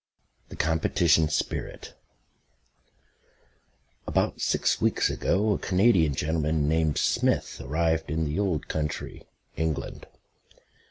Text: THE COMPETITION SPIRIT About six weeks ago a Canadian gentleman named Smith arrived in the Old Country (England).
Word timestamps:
THE 0.49 0.55
COMPETITION 0.55 1.29
SPIRIT 1.29 1.93
About 4.07 4.41
six 4.41 4.81
weeks 4.81 5.11
ago 5.11 5.51
a 5.53 5.59
Canadian 5.59 6.15
gentleman 6.15 6.67
named 6.67 6.97
Smith 6.97 7.61
arrived 7.63 8.09
in 8.09 8.25
the 8.25 8.39
Old 8.39 8.67
Country 8.67 9.27
(England). 9.57 10.07